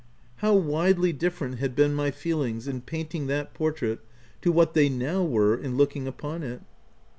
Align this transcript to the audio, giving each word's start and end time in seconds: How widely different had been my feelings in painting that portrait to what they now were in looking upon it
How 0.37 0.55
widely 0.55 1.13
different 1.13 1.59
had 1.59 1.75
been 1.75 1.93
my 1.93 2.09
feelings 2.09 2.67
in 2.67 2.81
painting 2.81 3.27
that 3.27 3.53
portrait 3.53 3.99
to 4.41 4.51
what 4.51 4.73
they 4.73 4.89
now 4.89 5.21
were 5.23 5.55
in 5.55 5.77
looking 5.77 6.07
upon 6.07 6.41
it 6.41 6.61